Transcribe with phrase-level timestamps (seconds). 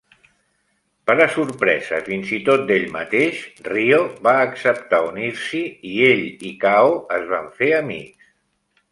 [1.09, 6.55] Per a sorpresa fins i tot d'ell mateix, Ryo va acceptar unir-s'hi, i ell i
[6.65, 8.33] Kaho es van fer amics.